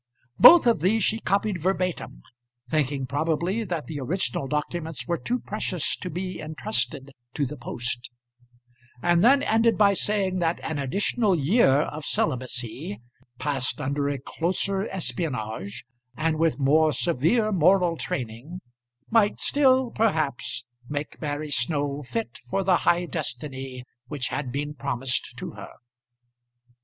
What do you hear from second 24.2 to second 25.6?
had been promised to